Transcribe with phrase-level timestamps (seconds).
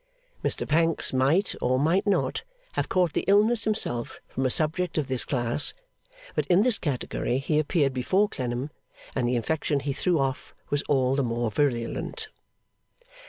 [0.43, 5.07] Mr Pancks might, or might not, have caught the illness himself from a subject of
[5.07, 5.75] this class;
[6.33, 8.71] but in this category he appeared before Clennam,
[9.13, 12.29] and the infection he threw off was all the more virulent.